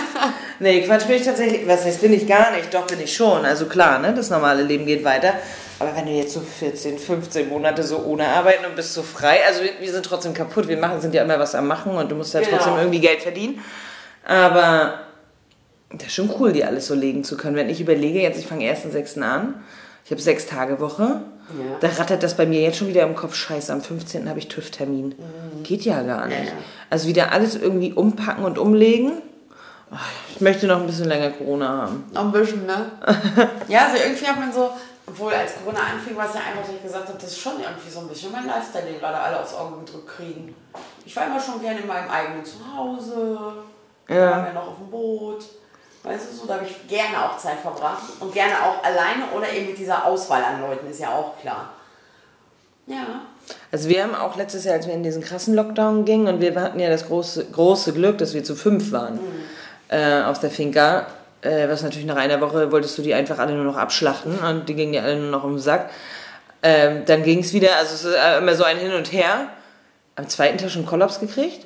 nee, 0.60 0.82
Quatsch 0.82 1.06
bin 1.06 1.18
ich 1.18 1.24
tatsächlich, 1.26 1.68
was 1.68 1.86
heißt, 1.86 2.02
bin 2.02 2.14
ich 2.14 2.28
gar 2.28 2.52
nicht, 2.52 2.74
doch 2.74 2.88
bin 2.88 3.00
ich 3.00 3.16
schon. 3.16 3.46
Also 3.46 3.66
klar, 3.68 4.00
ne, 4.00 4.14
das 4.14 4.30
normale 4.30 4.64
Leben 4.64 4.86
geht 4.86 5.04
weiter. 5.04 5.34
Aber 5.80 5.96
wenn 5.96 6.06
du 6.08 6.12
jetzt 6.12 6.34
so 6.34 6.42
14, 6.42 6.98
15 6.98 7.48
Monate 7.48 7.84
so 7.84 8.00
ohne 8.04 8.28
arbeiten 8.28 8.66
und 8.66 8.76
bist 8.76 8.94
so 8.94 9.02
frei, 9.04 9.40
also 9.48 9.62
wir, 9.64 9.72
wir 9.80 9.92
sind 9.92 10.06
trotzdem 10.06 10.34
kaputt, 10.34 10.68
wir 10.68 10.78
machen, 10.78 11.00
sind 11.02 11.14
ja 11.14 11.24
immer 11.24 11.40
was 11.40 11.56
am 11.56 11.68
Machen 11.68 11.92
und 11.94 12.10
du 12.10 12.16
musst 12.16 12.34
ja 12.34 12.42
Genau. 12.42 12.56
trotzdem 12.58 12.78
irgendwie 12.78 13.00
Geld 13.00 13.22
verdienen. 13.22 13.64
Aber 14.28 15.00
das 15.92 16.08
ist 16.08 16.14
schon 16.14 16.30
cool, 16.40 16.52
die 16.52 16.64
alles 16.66 16.88
so 16.88 16.94
legen 16.94 17.24
zu 17.24 17.36
können. 17.38 17.56
Wenn 17.56 17.70
ich 17.70 17.82
überlege, 17.82 18.22
jetzt 18.22 18.38
ich 18.40 18.48
fange 18.48 18.66
erst 18.66 18.86
am 18.86 18.92
6. 18.92 19.18
an, 19.20 19.56
ich 20.06 20.12
habe 20.12 20.22
sechs 20.22 20.46
Tage 20.46 20.80
Woche, 20.80 21.22
Ja. 21.58 21.78
da 21.80 21.88
rattert 21.88 22.22
das 22.24 22.36
bei 22.38 22.46
mir 22.46 22.62
jetzt 22.62 22.78
schon 22.78 22.88
wieder 22.88 23.04
im 23.04 23.16
Kopf, 23.16 23.36
scheiße, 23.36 23.72
am 23.74 23.82
15. 23.82 24.30
habe 24.30 24.40
ich 24.40 24.48
TÜV-Termin. 24.50 25.16
Geht 25.64 25.84
ja 25.86 26.02
gar 26.04 26.28
nicht. 26.28 26.40
Mhm. 26.40 26.46
Ja, 26.46 26.52
ja. 26.52 26.58
Also 26.90 27.08
wieder 27.08 27.32
alles 27.32 27.56
irgendwie 27.56 27.94
umpacken 27.94 28.44
und 28.46 28.58
umlegen. 28.58 29.22
Ach, 29.92 30.06
Ich 30.36 30.42
möchte 30.42 30.68
noch 30.68 30.80
ein 30.80 30.86
bisschen 30.86 31.06
länger 31.08 31.32
Corona 31.32 31.68
haben. 31.84 32.04
Noch 32.14 32.26
ein 32.26 32.32
bisschen, 32.32 32.66
ne? 32.68 32.92
ja, 33.68 33.88
also 33.88 34.04
irgendwie 34.04 34.26
hat 34.28 34.40
man 34.40 34.54
so, 34.54 34.70
obwohl 35.08 35.34
als 35.34 35.54
Corona 35.56 35.80
anfing, 35.94 36.16
war 36.16 36.28
es 36.28 36.36
ja 36.36 36.42
einfach, 36.42 36.62
dass 36.68 36.76
ich 36.76 36.84
gesagt 36.84 37.08
habe, 37.08 37.18
das 37.20 37.32
ist 37.32 37.40
schon 37.40 37.54
irgendwie 37.60 37.90
so 37.90 38.02
ein 38.02 38.08
bisschen 38.08 38.32
mein 38.32 38.46
Lifestyle, 38.46 38.86
den 38.86 39.00
gerade 39.00 39.18
alle 39.18 39.40
aufs 39.40 39.56
Auge 39.56 39.80
gedrückt 39.84 40.08
kriegen. 40.08 40.56
Ich 41.06 41.16
war 41.16 41.26
immer 41.26 41.40
schon 41.40 41.60
gerne 41.62 41.80
in 41.80 41.88
meinem 41.88 42.10
eigenen 42.10 42.46
Zuhause, 42.46 43.38
Ja. 44.08 44.16
ja. 44.16 44.32
waren 44.32 44.46
wir 44.46 44.54
noch 44.54 44.68
auf 44.68 44.78
dem 44.78 44.92
Boot. 44.92 45.44
Weißt 46.04 46.32
du, 46.32 46.36
so, 46.36 46.46
da 46.46 46.56
habe 46.56 46.66
ich 46.66 46.88
gerne 46.88 47.26
auch 47.26 47.38
Zeit 47.38 47.60
verbracht. 47.60 48.04
Und 48.20 48.34
gerne 48.34 48.54
auch 48.64 48.84
alleine 48.84 49.26
oder 49.36 49.52
eben 49.52 49.68
mit 49.68 49.78
dieser 49.78 50.06
Auswahl 50.06 50.44
an 50.44 50.62
Leuten, 50.62 50.90
ist 50.90 51.00
ja 51.00 51.10
auch 51.10 51.40
klar. 51.40 51.74
Ja. 52.88 53.22
Also 53.72 53.90
wir 53.90 54.04
haben 54.04 54.16
auch 54.16 54.36
letztes 54.36 54.64
Jahr, 54.66 54.76
als 54.76 54.88
wir 54.88 54.94
in 54.94 55.04
diesen 55.04 55.22
krassen 55.22 55.54
Lockdown 55.54 56.06
gingen 56.06 56.28
und 56.28 56.42
wir 56.42 56.56
hatten 56.60 56.80
ja 56.80 56.90
das 56.90 57.08
große, 57.08 57.46
große 57.52 57.94
Glück, 57.94 58.18
dass 58.18 58.34
wir 58.34 58.44
zu 58.44 58.56
fünf 58.56 58.92
waren 58.92 59.20
äh, 59.90 60.24
auf 60.24 60.40
der 60.40 60.50
Finca, 60.50 61.08
äh, 61.42 61.68
was 61.68 61.84
natürlich 61.84 62.08
nach 62.08 62.16
einer 62.16 62.42
Woche 62.42 62.72
wolltest 62.72 62.98
du 62.98 63.02
die 63.02 63.14
einfach 63.14 63.38
alle 63.40 63.54
nur 63.54 63.66
noch 63.66 63.78
abschlachten 63.78 64.40
und 64.40 64.70
die 64.70 64.76
gingen 64.76 64.94
ja 64.94 65.04
alle 65.04 65.20
nur 65.20 65.32
noch 65.32 65.44
um 65.44 65.56
den 65.56 65.60
Sack. 65.60 65.90
Ähm, 66.62 67.04
dann 67.06 67.24
ging 67.24 67.40
es 67.40 67.54
wieder, 67.54 67.76
also 67.78 67.94
es 67.94 68.04
ist 68.04 68.16
äh, 68.16 68.38
immer 68.38 68.56
so 68.56 68.64
ein 68.64 68.78
Hin 68.78 68.94
und 68.94 69.12
Her. 69.12 69.48
Am 70.16 70.28
zweiten 70.28 70.58
Tag 70.58 70.70
schon 70.70 70.86
Kollaps 70.86 71.20
gekriegt. 71.20 71.66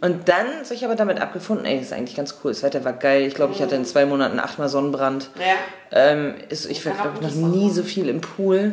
Und 0.00 0.28
dann 0.28 0.64
sich 0.64 0.84
aber 0.84 0.96
damit 0.96 1.20
abgefunden, 1.20 1.64
ey, 1.64 1.78
das 1.78 1.86
ist 1.86 1.92
eigentlich 1.92 2.16
ganz 2.16 2.36
cool, 2.42 2.52
das 2.52 2.62
Wetter 2.62 2.84
war 2.84 2.92
geil. 2.92 3.22
Ich 3.22 3.34
glaube, 3.34 3.52
ich 3.54 3.62
hatte 3.62 3.74
in 3.74 3.84
zwei 3.84 4.06
Monaten 4.06 4.38
achtmal 4.38 4.68
Sonnenbrand. 4.68 5.30
Ja. 5.38 5.54
Ähm, 5.92 6.34
ist, 6.48 6.66
ich 6.66 6.84
war, 6.84 6.92
glaube 6.92 7.18
ich, 7.20 7.34
noch 7.34 7.48
nie 7.48 7.70
so 7.70 7.82
viel 7.82 8.08
im 8.08 8.20
Pool 8.20 8.72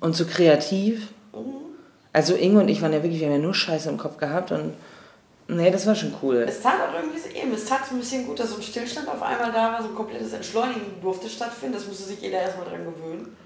und 0.00 0.14
so 0.14 0.24
kreativ. 0.24 1.08
Also 2.12 2.34
Inge 2.34 2.60
und 2.60 2.68
ich 2.68 2.80
waren 2.80 2.92
ja 2.92 3.02
wirklich, 3.02 3.20
wir 3.20 3.26
haben 3.26 3.34
ja 3.34 3.40
nur 3.40 3.54
Scheiße 3.54 3.88
im 3.88 3.98
Kopf 3.98 4.18
gehabt 4.18 4.52
und 4.52 4.74
nee, 5.48 5.70
das 5.70 5.86
war 5.86 5.94
schon 5.94 6.14
cool. 6.22 6.46
Es 6.48 6.60
tat 6.60 6.74
auch 6.74 6.94
irgendwie 6.94 7.18
so, 7.18 7.28
eben, 7.28 7.52
es 7.52 7.64
tat 7.64 7.80
so 7.88 7.96
ein 7.96 7.98
bisschen 7.98 8.26
gut, 8.26 8.38
dass 8.38 8.50
so 8.50 8.56
ein 8.56 8.62
Stillstand 8.62 9.08
auf 9.08 9.20
einmal 9.20 9.50
da 9.50 9.72
war, 9.72 9.82
so 9.82 9.88
ein 9.88 9.94
komplettes 9.94 10.32
Entschleunigen 10.32 11.00
durfte 11.02 11.28
stattfinden. 11.28 11.74
Das 11.74 11.86
musste 11.86 12.04
sich 12.04 12.20
jeder 12.20 12.40
erstmal 12.40 12.68
dran 12.68 12.84
gewöhnen. 12.84 13.36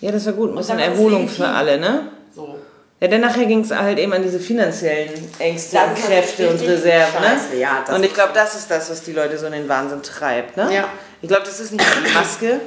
Ja, 0.00 0.12
das 0.12 0.24
war 0.26 0.34
gut. 0.34 0.50
Ein 0.50 0.56
bisschen 0.56 0.78
Erholung 0.78 1.28
für 1.28 1.48
alle, 1.48 1.80
ne? 1.80 2.12
So. 2.34 2.56
Ja, 3.00 3.08
dann 3.08 3.20
nachher 3.20 3.44
ging 3.44 3.60
es 3.60 3.70
halt 3.70 3.98
eben 3.98 4.12
an 4.14 4.22
diese 4.22 4.40
finanziellen 4.40 5.10
Ängste 5.38 5.78
und 5.78 5.96
Kräfte 5.96 6.48
und 6.48 6.60
Reserven, 6.62 7.22
scheiße, 7.22 7.54
ne? 7.54 7.60
ja, 7.60 7.84
und 7.94 8.02
ich 8.02 8.14
glaube, 8.14 8.32
das 8.32 8.54
ist 8.54 8.70
das, 8.70 8.90
was 8.90 9.02
die 9.02 9.12
Leute 9.12 9.36
so 9.36 9.46
in 9.46 9.52
den 9.52 9.68
Wahnsinn 9.68 10.02
treibt, 10.02 10.56
ne? 10.56 10.72
Ja. 10.74 10.88
Ich 11.20 11.28
glaube, 11.28 11.44
das 11.44 11.60
ist 11.60 11.72
nicht 11.72 11.84
die 11.84 12.14
Maske, 12.14 12.60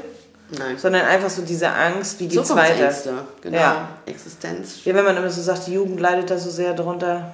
Nein. 0.52 0.78
sondern 0.78 1.06
einfach 1.08 1.32
so 1.32 1.42
diese 1.42 1.70
Angst, 1.70 2.20
wie 2.20 2.28
geht's 2.28 2.56
weiter. 2.56 2.94
Genau. 3.42 3.58
Ja. 3.58 3.90
Existenz. 4.06 4.86
Ja, 4.86 4.94
wenn 4.94 5.06
man 5.06 5.18
immer 5.18 5.30
so 5.32 5.42
sagt, 5.42 5.66
die 5.66 5.74
Jugend 5.74 6.00
leidet 6.00 6.30
da 6.30 6.38
so 6.38 6.52
sehr 6.52 6.76
drunter. 6.76 7.34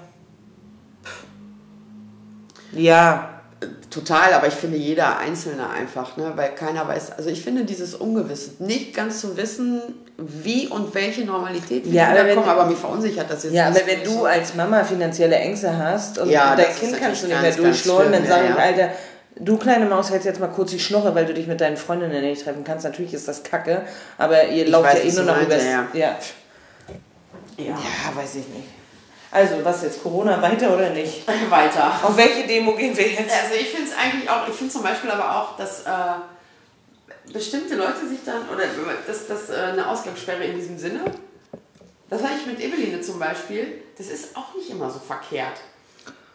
Ja, 2.71 3.34
Total, 3.89 4.33
aber 4.33 4.47
ich 4.47 4.53
finde 4.53 4.77
jeder 4.77 5.17
Einzelne 5.19 5.69
einfach, 5.69 6.17
ne? 6.17 6.33
weil 6.35 6.49
keiner 6.55 6.87
weiß, 6.87 7.13
also 7.17 7.29
ich 7.29 7.41
finde 7.41 7.63
dieses 7.65 7.95
Ungewisse, 7.95 8.51
nicht 8.59 8.93
ganz 8.93 9.21
zu 9.21 9.37
wissen, 9.37 9.81
wie 10.17 10.67
und 10.67 10.93
welche 10.95 11.25
Normalität 11.25 11.85
wir 11.85 11.91
Ja, 11.91 12.05
aber 12.05 12.13
wieder 12.13 12.25
wenn- 12.27 12.35
kommen, 12.35 12.49
aber 12.49 12.65
mich 12.65 12.77
verunsichert 12.77 13.29
das 13.29 13.43
jetzt 13.43 13.53
Ja, 13.53 13.67
aber 13.67 13.81
wenn 13.85 14.03
du 14.03 14.25
als 14.25 14.53
Mama 14.55 14.83
finanzielle 14.83 15.35
Ängste 15.35 15.77
hast 15.77 16.17
und 16.19 16.29
Ja, 16.29 16.55
dein 16.55 16.73
Kind 16.75 16.99
kannst 16.99 17.23
du 17.23 17.27
nicht 17.27 17.35
mehr 17.41 17.51
ganz, 17.51 17.57
durchschleuen, 17.57 18.11
dann 18.11 18.25
schlimm, 18.25 18.31
sag 18.31 18.43
ja, 18.45 18.51
ich. 18.51 18.59
Alter, 18.61 18.89
du 19.37 19.57
kleine 19.57 19.85
Maus 19.85 20.09
hältst 20.11 20.25
jetzt 20.25 20.39
mal 20.39 20.47
kurz 20.47 20.71
die 20.71 20.79
Schnorre, 20.79 21.13
weil 21.15 21.25
du 21.25 21.33
dich 21.33 21.47
mit 21.47 21.59
deinen 21.59 21.77
Freundinnen 21.77 22.21
nicht 22.21 22.43
treffen 22.43 22.63
kannst. 22.63 22.85
Natürlich 22.85 23.13
ist 23.13 23.27
das 23.27 23.43
kacke, 23.43 23.81
aber 24.17 24.47
ihr 24.47 24.69
lauft 24.69 24.85
weiß, 24.85 25.03
ja 25.03 25.09
eh 25.09 25.13
nur 25.13 25.23
noch 25.25 25.49
ja, 25.49 25.57
Ja. 25.57 25.87
Ja. 25.93 27.65
ja, 27.65 27.75
weiß 28.15 28.35
ich 28.35 28.47
nicht. 28.47 28.67
Also, 29.31 29.63
was 29.63 29.83
jetzt, 29.83 30.01
Corona 30.01 30.41
weiter 30.41 30.73
oder 30.73 30.91
nicht? 30.91 31.27
Weiter. 31.49 31.99
Auf 32.03 32.15
welche 32.15 32.47
Demo 32.47 32.73
gehen 32.75 32.95
wir 32.95 33.07
jetzt? 33.07 33.33
Also 33.33 33.55
ich 33.55 33.69
finde 33.69 33.89
es 33.91 33.97
eigentlich 33.97 34.29
auch, 34.29 34.47
ich 34.47 34.53
finde 34.53 34.71
zum 34.71 34.83
Beispiel 34.83 35.11
aber 35.11 35.35
auch, 35.35 35.57
dass 35.57 35.81
äh, 35.81 37.31
bestimmte 37.33 37.75
Leute 37.75 38.07
sich 38.07 38.19
dann, 38.25 38.47
oder 38.49 38.63
das, 39.05 39.27
das, 39.27 39.49
äh, 39.49 39.71
eine 39.73 39.87
Ausgangssperre 39.87 40.43
in 40.43 40.55
diesem 40.55 40.77
Sinne, 40.77 41.03
das 42.09 42.21
hatte 42.21 42.35
ich 42.39 42.45
mit 42.45 42.59
Eveline 42.61 43.01
zum 43.01 43.19
Beispiel, 43.19 43.81
das 43.97 44.07
ist 44.07 44.37
auch 44.37 44.53
nicht 44.55 44.69
immer 44.69 44.89
so 44.89 44.99
verkehrt. 44.99 45.59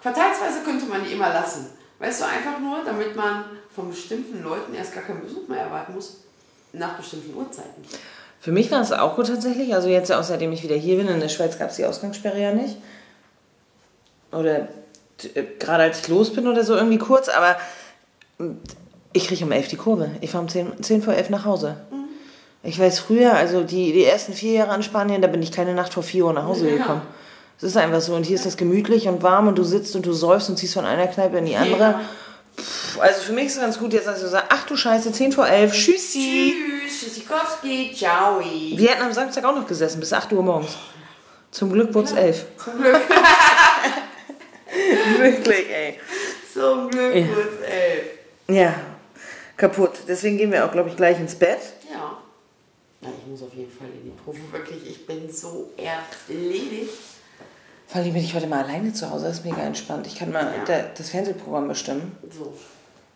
Quartalsweise 0.03 0.63
könnte 0.65 0.87
man 0.87 1.05
die 1.05 1.13
immer 1.13 1.29
lassen. 1.29 1.71
Weißt 1.99 2.23
du, 2.23 2.25
einfach 2.25 2.59
nur, 2.59 2.83
damit 2.85 3.15
man 3.15 3.45
von 3.75 3.91
bestimmten 3.91 4.43
Leuten 4.43 4.75
erst 4.75 4.95
gar 4.95 5.05
keinen 5.05 5.23
Besuch 5.23 5.47
mehr 5.49 5.61
erwarten 5.61 5.95
muss, 5.95 6.25
nach 6.73 6.97
bestimmten 6.97 7.35
Uhrzeiten. 7.35 7.85
Für 8.41 8.53
mich 8.53 8.71
war 8.71 8.81
es 8.81 8.91
auch 8.91 9.17
gut 9.17 9.27
tatsächlich. 9.27 9.75
Also 9.75 9.89
jetzt, 9.89 10.11
auch 10.11 10.23
seitdem 10.23 10.51
ich 10.53 10.63
wieder 10.63 10.77
hier 10.77 10.97
bin, 10.97 11.09
in 11.09 11.21
der 11.21 11.29
Schweiz 11.29 11.59
gab 11.59 11.71
es 11.71 11.77
die 11.77 11.85
Ausgangssperre 11.85 12.41
ja 12.41 12.53
nicht. 12.53 12.77
Oder 14.33 14.69
äh, 15.35 15.45
gerade 15.59 15.85
als 15.85 16.01
ich 16.01 16.09
los 16.09 16.33
bin 16.33 16.49
oder 16.49 16.65
so 16.65 16.75
irgendwie 16.75 16.99
kurz, 16.99 17.29
aber 17.29 17.57
ich 19.13 19.27
kriege 19.27 19.45
um 19.45 19.53
elf 19.53 19.69
die 19.69 19.77
Kurve. 19.77 20.11
Ich 20.21 20.31
fahre 20.31 20.43
um 20.43 20.49
10, 20.49 20.83
10 20.83 21.03
vor 21.03 21.15
elf 21.15 21.29
nach 21.31 21.45
Hause. 21.45 21.77
Mhm. 21.91 22.05
Ich 22.63 22.79
weiß 22.79 22.99
früher, 22.99 23.35
also 23.35 23.63
die, 23.63 23.93
die 23.93 24.05
ersten 24.05 24.33
vier 24.33 24.53
Jahre 24.53 24.75
in 24.75 24.83
Spanien, 24.83 25.23
da 25.23 25.29
bin 25.29 25.43
ich 25.43 25.53
keine 25.53 25.75
Nacht 25.75 25.93
vor 25.93 26.03
vier 26.03 26.27
Uhr 26.27 26.33
nach 26.33 26.45
Hause 26.45 26.71
ja. 26.71 26.77
gekommen. 26.77 27.03
Es 27.59 27.65
ist 27.65 27.77
einfach 27.77 28.01
so. 28.01 28.15
Und 28.15 28.25
hier 28.25 28.37
ist 28.37 28.47
das 28.47 28.57
gemütlich 28.57 29.07
und 29.07 29.23
warm 29.23 29.49
und 29.49 29.59
du 29.59 29.65
sitzt 29.65 29.95
und 29.95 30.07
du 30.07 30.13
säufst 30.13 30.49
und 30.49 30.57
ziehst 30.57 30.75
von 30.75 30.87
einer 30.87 31.07
Kneipe 31.07 31.39
in 31.39 31.45
die 31.45 31.57
andere. 31.57 31.79
Ja. 31.79 32.01
Also 32.99 33.23
für 33.23 33.33
mich 33.33 33.47
ist 33.47 33.57
es 33.57 33.61
ganz 33.61 33.79
gut, 33.79 33.93
jetzt 33.93 34.09
als 34.09 34.21
du 34.21 34.29
sagst, 34.29 34.47
ach 34.51 34.67
du 34.67 34.77
Scheiße, 34.77 35.13
10 35.13 35.33
vor 35.33 35.47
11, 35.47 35.73
tschüssi. 35.73 36.55
Tschüss, 36.55 37.01
Tschüssikowski, 37.01 37.93
ciao. 37.95 38.41
Wir 38.41 38.91
hätten 38.91 39.03
am 39.03 39.13
Samstag 39.13 39.45
auch 39.45 39.55
noch 39.55 39.67
gesessen, 39.67 40.01
bis 40.01 40.13
8 40.13 40.33
Uhr 40.33 40.43
morgens. 40.43 40.77
Zum 41.51 41.73
Glück 41.73 41.93
wurde 41.95 42.07
es 42.09 42.13
11. 42.13 42.47
Zum 42.63 42.81
Glück. 42.81 43.01
Wirklich, 45.19 45.71
ey. 45.71 45.99
Zum 46.53 46.91
Glück 46.91 47.15
ja. 47.15 47.29
wurde 47.29 47.49
es 47.61 47.69
11. 47.69 48.07
Ja, 48.49 48.75
kaputt. 49.57 49.93
Deswegen 50.09 50.39
gehen 50.39 50.53
wir 50.53 50.65
auch, 50.65 50.73
glaube 50.73 50.89
ich, 50.89 50.97
gleich 50.97 51.19
ins 51.19 51.35
Bett. 51.35 51.61
Ja. 51.93 52.19
Na, 53.01 53.09
ich 53.19 53.27
muss 53.31 53.43
auf 53.43 53.55
jeden 53.55 53.71
Fall 53.71 53.89
in 53.89 54.05
die 54.05 54.11
Probe. 54.11 54.39
Wirklich, 54.53 54.89
ich 54.89 55.07
bin 55.07 55.33
so 55.33 55.71
erledigt. 55.77 56.91
Vor 57.91 58.01
allem 58.01 58.13
bin 58.13 58.23
ich 58.23 58.35
heute 58.35 58.47
mal 58.47 58.63
alleine 58.63 58.93
zu 58.93 59.11
Hause, 59.11 59.25
das 59.25 59.39
ist 59.39 59.45
mega 59.45 59.63
entspannt. 59.63 60.07
Ich 60.07 60.15
kann 60.15 60.31
mal 60.31 60.55
ja. 60.69 60.85
das 60.97 61.11
Fernsehprogramm 61.11 61.67
bestimmen. 61.67 62.17
So. 62.31 62.55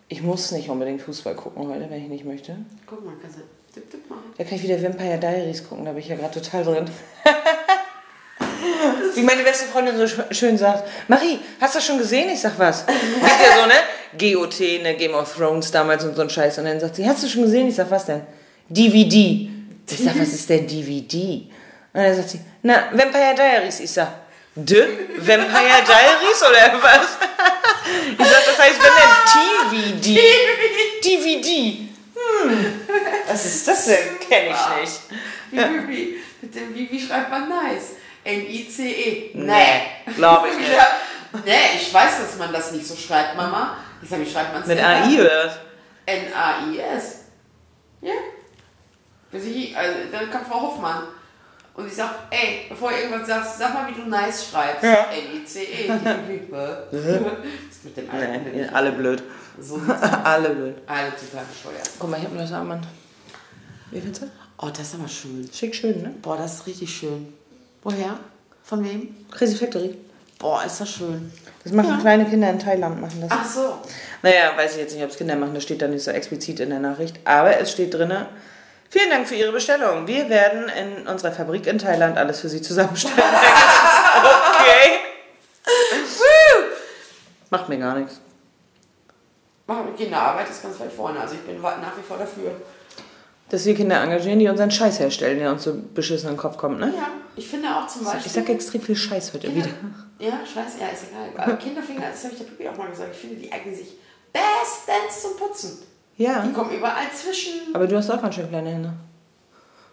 Ich 0.09 0.23
muss 0.23 0.51
nicht 0.53 0.69
unbedingt 0.69 1.01
Fußball 1.03 1.35
gucken 1.35 1.67
heute, 1.69 1.89
wenn 1.89 2.03
ich 2.03 2.09
nicht 2.09 2.25
möchte. 2.25 2.57
Guck 2.87 3.05
mal, 3.05 3.15
kannst 3.21 3.39
du 3.39 3.43
tipp, 3.73 3.91
tipp 3.91 4.09
machen. 4.11 4.23
Da 4.37 4.45
kann 4.45 4.57
ich 4.57 4.63
wieder 4.63 4.83
Vampire 4.83 5.19
Diaries 5.19 5.67
gucken, 5.67 5.85
da 5.85 5.93
bin 5.93 6.01
ich 6.01 6.09
ja 6.09 6.17
gerade 6.17 6.41
total 6.41 6.65
drin. 6.65 6.85
Wie 9.15 9.23
meine 9.23 9.43
beste 9.43 9.67
Freundin 9.67 9.97
so 9.97 10.07
schön 10.31 10.59
sagt, 10.59 10.89
Marie, 11.09 11.39
hast 11.61 11.75
du 11.75 11.79
das 11.79 11.87
schon 11.87 11.99
gesehen? 11.99 12.29
Ich 12.31 12.41
sag, 12.41 12.59
was? 12.59 12.85
Gibt 12.87 12.99
ja 13.01 13.61
so, 13.61 13.67
ne? 13.67 13.75
GOT, 14.35 14.61
ne? 14.83 14.95
Game 14.97 15.15
of 15.15 15.35
Thrones 15.35 15.71
damals 15.71 16.05
und 16.05 16.15
so 16.15 16.23
ein 16.23 16.31
Scheiß. 16.31 16.59
Und 16.59 16.65
dann 16.67 16.81
sagt 16.81 16.97
sie, 16.97 17.09
hast 17.09 17.23
du 17.23 17.29
schon 17.29 17.43
gesehen? 17.43 17.69
Ich 17.69 17.77
sag, 17.77 17.91
was 17.91 18.07
denn? 18.07 18.23
DVD. 18.69 19.49
Ich 19.89 19.99
sag, 19.99 20.19
was 20.19 20.29
ist 20.29 20.49
denn 20.49 20.67
DVD? 20.67 21.47
Und 21.93 22.03
dann 22.03 22.15
sagt 22.15 22.31
sie, 22.31 22.41
na, 22.63 22.89
Vampire 22.93 23.35
Diaries. 23.35 23.81
Ich 23.81 23.91
sag, 23.91 24.09
De 24.57 24.87
Vampire 25.19 25.83
Diaries 25.85 26.43
oder 26.43 26.81
was? 26.81 27.19
Ich 28.19 28.27
sag, 28.27 28.45
das 28.47 28.59
heißt, 28.59 28.81
wenn 28.81 28.93
denn 29.71 30.01
TVD. 30.01 30.21
DVD. 31.05 31.89
Hm. 32.15 32.81
Was 33.29 33.45
ist 33.45 33.69
das 33.69 33.85
denn? 33.87 34.19
Kenn 34.29 34.47
ich 34.47 34.81
nicht. 34.81 35.01
Wie, 35.51 35.89
wie, 35.89 36.75
wie, 36.75 36.91
wie, 36.91 37.07
schreibt 37.07 37.31
man 37.31 37.49
nice? 37.49 37.97
N-I-C-E. 38.25 39.31
Nee, 39.35 40.15
glaube 40.17 40.49
ich 40.49 40.57
nicht. 40.57 40.71
nee, 41.45 41.77
ich 41.77 41.93
weiß, 41.93 42.19
dass 42.21 42.39
man 42.39 42.53
das 42.53 42.73
nicht 42.73 42.87
so 42.87 42.97
schreibt, 42.97 43.37
Mama. 43.37 43.77
Ich 44.03 44.09
sag, 44.09 44.21
wie 44.21 44.31
schreibt 44.31 44.53
man 44.53 44.63
es 44.63 44.69
Mit 44.69 44.79
AI 44.83 45.21
oder 45.21 45.47
was? 45.47 45.59
N-A-I-S. 46.07 47.25
Ja. 48.01 48.13
Also, 49.33 49.95
dann 50.13 50.31
kommt 50.31 50.47
Frau 50.47 50.61
Hoffmann. 50.61 51.09
Und 51.75 51.89
ich 51.89 51.95
sag, 51.95 52.11
ey, 52.31 52.67
bevor 52.69 52.91
du 52.91 52.97
irgendwas 52.97 53.27
sagst, 53.27 53.59
sag 53.59 53.75
mal, 53.75 53.89
wie 53.89 54.01
du 54.01 54.09
nice 54.09 54.49
schreibst. 54.49 54.85
Ja. 54.85 55.07
N-I-C-E. 55.11 55.89
mit 57.85 57.97
dem 57.97 58.07
nee, 58.55 58.65
alle 58.73 58.93
blöd. 58.93 59.23
So 59.61 59.81
alle 60.25 60.51
blöd. 60.51 60.77
Alle 60.87 61.11
total 61.11 61.45
bescheuert. 61.45 61.91
Guck 61.99 62.11
mal, 62.11 62.19
ich 62.19 62.25
hab 62.25 62.33
ein 62.33 62.37
neues 62.37 62.53
Armband. 62.53 62.87
Wie 63.91 64.01
findest 64.01 64.23
du? 64.23 64.27
Oh, 64.59 64.69
das 64.69 64.81
ist 64.81 64.95
aber 64.95 65.09
schön. 65.09 65.49
Schick 65.53 65.75
schön, 65.75 66.03
ne? 66.03 66.15
Boah, 66.23 66.37
das 66.37 66.55
ist 66.55 66.67
richtig 66.67 66.95
schön. 66.95 67.33
Woher? 67.83 68.19
Von 68.63 68.85
wem? 68.85 69.15
Crazy 69.31 69.57
Factory. 69.57 69.97
Boah, 70.39 70.65
ist 70.65 70.81
das 70.81 70.91
schön. 70.91 71.33
Das 71.65 71.73
machen 71.73 71.91
ja. 71.91 72.01
kleine 72.01 72.25
Kinder 72.25 72.51
in 72.51 72.59
Thailand, 72.59 73.01
machen 73.01 73.21
das. 73.21 73.31
Ach 73.33 73.45
so. 73.45 73.79
Naja, 74.23 74.57
weiß 74.57 74.73
ich 74.73 74.79
jetzt 74.79 74.95
nicht, 74.95 75.05
ob 75.05 75.11
es 75.11 75.17
Kinder 75.17 75.37
machen, 75.37 75.55
das 75.55 75.63
steht 75.63 75.83
da 75.83 75.89
nicht 75.89 76.05
so 76.05 76.11
explizit 76.11 76.61
in 76.61 76.71
der 76.71 76.81
Nachricht. 76.81 77.19
Aber 77.25 77.59
es 77.59 77.73
steht 77.73 77.95
drin, 77.95 78.13
Vielen 78.91 79.11
Dank 79.11 79.27
für 79.27 79.35
Ihre 79.35 79.53
Bestellung. 79.53 80.07
Wir 80.07 80.29
werden 80.29 80.69
in 80.69 81.07
unserer 81.09 81.33
Fabrik 81.33 81.67
in 81.67 81.79
Thailand 81.79 82.17
alles 82.17 82.41
für 82.41 82.49
Sie 82.49 82.63
zusammenstellen. 82.63 83.19
okay. 83.19 85.01
Macht 87.51 87.69
mir 87.69 87.79
gar 87.79 87.97
nichts. 87.97 88.21
Machen 89.67 89.87
mit 89.87 89.97
Kinderarbeit 89.97 90.51
ist 90.51 90.63
ganz 90.63 90.79
weit 90.81 90.93
vorne. 90.93 91.21
Also 91.21 91.37
ich 91.37 91.43
bin 91.43 91.61
nach 91.61 91.97
wie 91.97 92.03
vor 92.03 92.19
dafür. 92.19 92.51
Dass 93.49 93.65
wir 93.65 93.75
Kinder 93.75 94.03
engagieren, 94.03 94.39
die 94.39 94.49
unseren 94.49 94.71
Scheiß 94.71 94.99
herstellen, 94.99 95.39
der 95.39 95.53
uns 95.53 95.63
so 95.63 95.75
beschissen 95.95 96.29
in 96.29 96.35
den 96.35 96.41
Kopf 96.41 96.57
kommt, 96.57 96.81
ne? 96.81 96.93
Ja, 96.97 97.09
ich 97.37 97.47
finde 97.47 97.69
auch 97.69 97.87
zum 97.87 98.05
Beispiel. 98.05 98.27
Ich 98.27 98.33
sage 98.33 98.53
extrem 98.53 98.83
viel 98.83 98.97
Scheiß 98.97 99.33
heute 99.35 99.47
Kinder, 99.47 99.67
wieder. 99.67 99.77
Ja, 100.19 100.41
Scheiß, 100.45 100.75
ja, 100.81 100.89
ist 100.89 101.05
egal. 101.11 101.31
Aber 101.37 101.57
Kinderfinger, 101.57 102.09
das 102.11 102.25
habe 102.25 102.33
ich 102.33 102.41
der 102.41 102.47
Pippi 102.47 102.69
auch 102.69 102.77
mal 102.77 102.89
gesagt, 102.89 103.11
ich 103.13 103.21
finde, 103.21 103.37
die 103.37 103.53
eignen 103.53 103.75
sich 103.75 103.99
bestens 104.33 105.23
zum 105.23 105.37
Putzen. 105.37 105.83
Ja. 106.17 106.43
Die 106.43 106.53
kommen 106.53 106.71
überall 106.71 107.11
zwischen. 107.13 107.75
Aber 107.75 107.87
du 107.87 107.97
hast 107.97 108.11
auch 108.11 108.21
ganz 108.21 108.35
schön 108.35 108.49
kleine 108.49 108.71
Hände. 108.71 108.93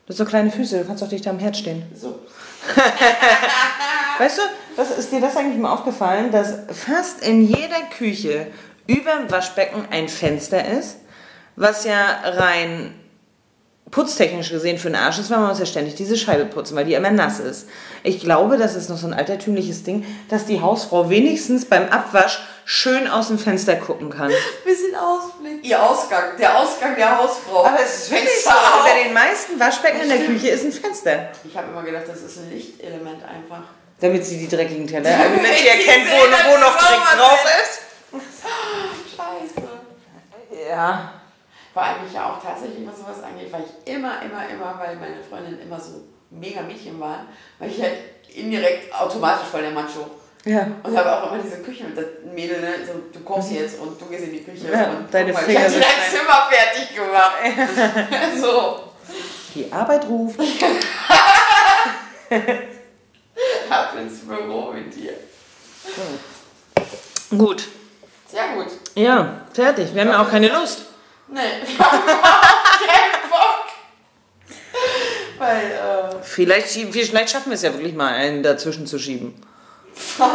Du 0.05 0.09
hast 0.09 0.17
so 0.17 0.25
kleine 0.25 0.51
Füße, 0.51 0.79
du 0.79 0.85
kannst 0.85 1.01
doch 1.01 1.09
dich 1.09 1.21
da 1.21 1.29
am 1.29 1.39
Herd 1.39 1.57
stehen. 1.57 1.83
So. 1.95 2.19
weißt 4.17 4.37
du, 4.37 4.41
was, 4.75 4.97
ist 4.97 5.11
dir 5.11 5.21
das 5.21 5.35
eigentlich 5.35 5.57
mal 5.57 5.73
aufgefallen, 5.73 6.31
dass 6.31 6.59
fast 6.71 7.25
in 7.25 7.45
jeder 7.47 7.81
Küche 7.97 8.47
über 8.87 9.11
dem 9.15 9.31
Waschbecken 9.31 9.87
ein 9.89 10.09
Fenster 10.09 10.65
ist, 10.65 10.97
was 11.55 11.85
ja 11.85 12.21
rein 12.23 12.93
putztechnisch 13.89 14.49
gesehen 14.49 14.77
für 14.77 14.89
den 14.89 14.95
Arsch 14.95 15.19
ist, 15.19 15.29
weil 15.29 15.39
man 15.39 15.49
muss 15.49 15.59
ja 15.59 15.65
ständig 15.65 15.95
diese 15.95 16.17
Scheibe 16.17 16.45
putzen, 16.45 16.75
weil 16.75 16.85
die 16.85 16.93
immer 16.93 17.11
nass 17.11 17.39
ist. 17.39 17.67
Ich 18.03 18.19
glaube, 18.19 18.57
das 18.57 18.75
ist 18.75 18.89
noch 18.89 18.97
so 18.97 19.07
ein 19.07 19.13
altertümliches 19.13 19.83
Ding, 19.83 20.05
dass 20.29 20.45
die 20.45 20.61
Hausfrau 20.61 21.09
wenigstens 21.09 21.65
beim 21.65 21.89
Abwasch 21.89 22.39
schön 22.63 23.07
aus 23.07 23.27
dem 23.27 23.37
Fenster 23.37 23.75
gucken 23.75 24.09
kann. 24.09 24.31
Bisschen 24.63 24.95
Ausblick. 24.95 25.65
Ihr 25.65 25.81
Ausgang, 25.81 26.37
der 26.39 26.57
Ausgang 26.57 26.95
der 26.95 27.17
Hausfrau. 27.17 27.65
Aber 27.65 27.79
es 27.83 28.03
ist 28.03 28.11
wirklich 28.11 28.43
so. 28.43 28.49
Unter 28.49 29.03
den 29.03 29.13
meisten 29.13 29.59
Waschbecken 29.59 30.01
in 30.01 30.09
der 30.09 30.19
Küche 30.19 30.49
ist 30.49 30.63
ein 30.63 30.71
Fenster. 30.71 31.29
Ich 31.43 31.55
habe 31.55 31.67
immer 31.71 31.83
gedacht, 31.83 32.05
das 32.07 32.21
ist 32.21 32.37
ein 32.37 32.49
Lichtelement 32.49 33.23
einfach. 33.23 33.63
Damit 33.99 34.25
sie 34.25 34.37
die 34.37 34.47
dreckigen 34.47 34.87
Teller, 34.87 35.11
damit 35.11 35.45
sie 35.59 35.67
erkennt, 35.67 36.07
wo, 36.09 36.51
wo 36.51 36.57
noch 36.59 36.75
Dreck 36.77 37.19
drauf 37.19 37.45
ist. 37.61 37.81
Scheiße. 39.15 39.67
Ja. 40.69 41.20
Vor 41.73 41.81
allem 41.83 41.97
ich 42.05 42.13
ja 42.13 42.29
auch 42.29 42.41
tatsächlich, 42.41 42.85
was 42.85 42.99
sowas 42.99 43.23
angeht, 43.23 43.51
weil 43.51 43.63
ich 43.63 43.93
immer, 43.93 44.21
immer, 44.21 44.47
immer, 44.49 44.77
weil 44.77 44.95
meine 44.97 45.23
Freundinnen 45.23 45.61
immer 45.61 45.79
so 45.79 46.03
mega 46.29 46.61
Mädchen 46.61 46.99
waren, 46.99 47.27
weil 47.59 47.69
ich 47.69 47.81
halt 47.81 47.93
indirekt 48.33 48.93
automatisch 48.93 49.47
voll 49.47 49.61
der 49.61 49.71
Macho. 49.71 50.11
Ja. 50.43 50.67
Und 50.83 50.97
habe 50.97 51.15
auch 51.15 51.31
immer 51.31 51.41
diese 51.41 51.61
Küche 51.61 51.83
mit 51.83 51.95
der 51.95 52.05
Mädel, 52.33 52.61
ne? 52.61 52.73
so, 52.85 52.93
du 53.13 53.23
kochst 53.23 53.51
mhm. 53.51 53.57
jetzt 53.57 53.79
und 53.79 54.01
du 54.01 54.05
gehst 54.05 54.23
in 54.23 54.31
die 54.31 54.43
Küche 54.43 54.71
ja, 54.71 54.89
und 54.89 55.13
deine 55.13 55.31
mal, 55.33 55.43
Finger 55.43 55.67
ich 55.67 55.75
habe 55.75 55.79
dein 55.79 56.09
Zimmer 56.09 56.49
fertig 56.49 56.95
gemacht. 56.95 57.35
Ja. 58.11 58.41
so. 58.41 58.91
Die 59.53 59.71
Arbeit 59.71 60.07
ruft. 60.07 60.39
Ab 63.69 63.93
ins 63.99 64.19
Büro 64.21 64.71
mit 64.71 64.95
dir. 64.95 65.13
Gut. 67.37 67.67
Sehr 68.27 68.55
gut. 68.55 68.67
Ja, 68.95 69.41
fertig. 69.53 69.93
Wir 69.93 70.01
haben 70.01 70.09
ja 70.09 70.21
auch 70.21 70.29
keine 70.29 70.47
Lust. 70.47 70.85
Nee, 71.31 71.39
wir 71.65 71.85
haben 71.85 72.05
keinen 72.05 73.29
Bock. 73.29 73.67
Weil, 75.37 75.71
äh. 75.71 76.23
Vielleicht, 76.23 76.67
vielleicht 76.67 77.29
schaffen 77.29 77.49
wir 77.49 77.55
es 77.55 77.61
ja 77.61 77.73
wirklich 77.73 77.95
mal, 77.95 78.13
einen 78.13 78.43
dazwischen 78.43 78.85
zu 78.85 78.99
schieben. 78.99 79.41
Was? 80.17 80.27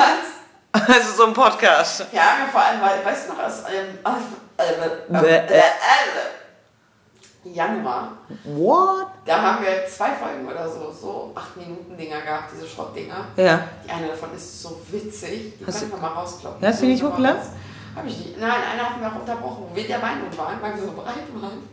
Also 0.73 1.13
so 1.17 1.27
ein 1.27 1.33
Podcast. 1.33 2.07
Ja, 2.13 2.49
vor 2.51 2.61
allem, 2.61 2.81
weil, 2.81 3.05
weißt 3.05 3.29
du 3.29 3.33
noch, 3.33 3.43
aus 3.43 3.63
ähm, 3.73 3.99
äh, 4.59 5.43
Januar. 7.55 8.13
What? 8.45 9.07
Da 9.25 9.41
haben 9.41 9.65
wir 9.65 9.87
zwei 9.87 10.11
Folgen 10.13 10.47
oder 10.47 10.69
so, 10.69 10.93
so 10.93 11.33
8 11.35 11.57
Minuten 11.57 11.97
Dinger 11.97 12.21
gehabt, 12.21 12.51
diese 12.55 12.67
Schrottdinger. 12.67 13.27
Ja. 13.37 13.69
Die 13.87 13.91
eine 13.91 14.09
davon 14.09 14.35
ist 14.35 14.63
so 14.63 14.81
witzig, 14.91 15.55
die 15.59 15.67
Hast 15.67 15.81
können 15.81 15.93
wir 15.93 15.99
mal 15.99 16.09
rauskloppen. 16.09 16.63
Ja, 16.63 16.69
hast 16.69 16.83
du 16.83 16.87
nicht 16.87 17.03
hochgeladen? 17.03 17.41
Hab 17.97 18.07
ich 18.07 18.19
nicht. 18.19 18.39
Nein, 18.39 18.51
einer 18.51 18.91
hat 18.91 19.01
mir 19.01 19.09
auch 19.09 19.21
unterbrochen, 19.21 19.65
wo 19.71 19.75
wir 19.77 19.87
der 19.87 19.99
Meinung 19.99 20.37
waren, 20.37 20.61
weil 20.61 20.75
wir 20.77 20.83
so 20.83 20.93
breit 20.93 21.15
waren, 21.35 21.69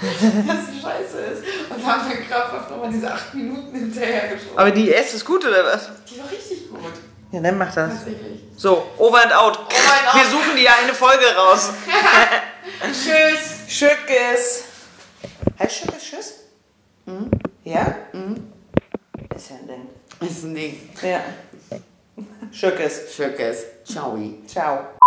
dass 0.46 0.74
es 0.74 0.82
scheiße 0.82 1.18
ist. 1.18 1.42
Und 1.70 1.86
haben 1.86 2.10
dann 2.10 2.28
krampfhaft 2.28 2.70
nochmal 2.70 2.90
diese 2.90 3.12
8 3.12 3.34
Minuten 3.34 3.74
hinterher 3.76 4.28
geschoben. 4.34 4.58
Aber 4.58 4.70
die 4.72 4.88
erste 4.90 5.16
ist 5.16 5.24
gut, 5.24 5.44
oder 5.44 5.64
was? 5.64 5.88
Die 6.10 6.18
war 6.18 6.30
richtig 6.30 6.68
gut. 6.68 6.80
Ja, 7.30 7.40
dann 7.40 7.58
mach 7.58 7.72
das. 7.72 7.92
Tatsächlich. 7.92 8.42
So, 8.56 8.86
over 8.98 9.22
and 9.22 9.32
out. 9.32 9.58
Over 9.58 9.68
and 9.68 10.08
out. 10.08 10.14
Wir 10.14 10.24
suchen 10.30 10.56
dir 10.56 10.70
eine 10.82 10.94
Folge 10.94 11.24
raus. 11.36 11.70
Tschüss. 12.82 13.66
Tschüss. 13.68 14.64
Heißt 15.58 15.76
Schöckes 15.76 16.02
Tschüss? 16.02 16.34
Mhm. 17.06 17.30
Ja? 17.64 17.94
Mhm. 18.12 18.52
Ist 19.34 19.50
ja 19.50 19.56
ein 19.56 19.66
Ding. 19.66 20.28
Ist 20.28 20.44
ein 20.44 20.54
Ding. 20.54 20.90
Ja. 21.02 21.20
Schöckes. 22.50 23.14
Schöckes. 23.14 23.64
Ciao. 23.84 24.18
Ciao. 24.46 24.97